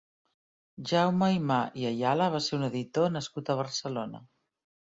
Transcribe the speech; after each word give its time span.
Jaume 0.91 1.27
Aymà 1.33 1.59
i 1.81 1.87
Ayala 1.89 2.31
va 2.37 2.41
ser 2.47 2.59
un 2.61 2.69
editor 2.71 3.15
nascut 3.19 3.53
a 3.55 3.59
Barcelona. 3.63 4.25